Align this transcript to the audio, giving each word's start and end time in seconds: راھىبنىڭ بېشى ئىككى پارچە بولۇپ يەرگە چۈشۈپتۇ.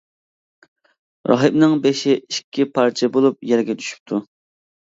راھىبنىڭ 1.31 1.75
بېشى 1.85 2.17
ئىككى 2.23 2.67
پارچە 2.73 3.13
بولۇپ 3.19 3.47
يەرگە 3.53 3.79
چۈشۈپتۇ. 3.85 4.23